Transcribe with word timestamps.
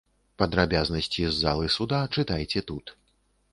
Падрабязнасці 0.41 1.27
з 1.27 1.35
залы 1.43 1.69
суда 1.77 2.01
чытайце 2.19 2.67
тут. 2.73 2.85